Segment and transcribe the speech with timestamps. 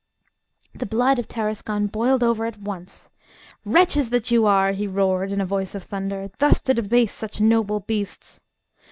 [0.73, 3.11] The blood of Tarascon boiled over at once.
[3.63, 7.39] "Wretches that you are!" he roared in a voice of thunder, "thus to debase such
[7.39, 8.41] noble beasts!"